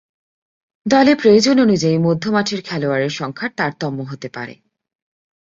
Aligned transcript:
দলে 0.85 1.13
প্রয়োজন 1.15 1.55
অনুযায়ী 1.59 1.97
মধ্যমাঠের 1.97 2.61
খেলোয়াড়ের 2.61 3.13
সংখ্যার 3.13 3.51
তারতম্য 3.55 3.99
হতে 4.03 4.27
পারে। 4.29 4.55